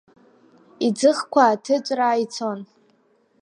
[0.85, 2.59] Иӡыӷқәа ҭыҵәраа ицон.